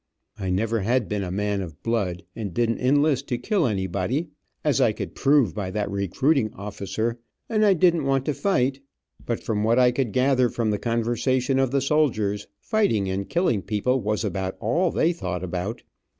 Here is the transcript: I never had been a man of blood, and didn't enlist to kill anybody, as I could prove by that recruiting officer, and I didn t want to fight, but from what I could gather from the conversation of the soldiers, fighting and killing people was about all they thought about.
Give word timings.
I 0.39 0.49
never 0.49 0.79
had 0.79 1.07
been 1.07 1.23
a 1.23 1.29
man 1.29 1.61
of 1.61 1.83
blood, 1.83 2.23
and 2.35 2.55
didn't 2.55 2.79
enlist 2.79 3.27
to 3.27 3.37
kill 3.37 3.67
anybody, 3.67 4.29
as 4.63 4.81
I 4.81 4.93
could 4.93 5.13
prove 5.13 5.53
by 5.53 5.69
that 5.69 5.91
recruiting 5.91 6.51
officer, 6.55 7.19
and 7.47 7.63
I 7.63 7.75
didn 7.75 7.99
t 7.99 8.05
want 8.07 8.25
to 8.25 8.33
fight, 8.33 8.79
but 9.23 9.43
from 9.43 9.63
what 9.63 9.77
I 9.77 9.91
could 9.91 10.11
gather 10.11 10.49
from 10.49 10.71
the 10.71 10.79
conversation 10.79 11.59
of 11.59 11.69
the 11.69 11.81
soldiers, 11.81 12.47
fighting 12.59 13.11
and 13.11 13.29
killing 13.29 13.61
people 13.61 14.01
was 14.01 14.23
about 14.25 14.57
all 14.59 14.89
they 14.89 15.13
thought 15.13 15.43
about. 15.43 15.83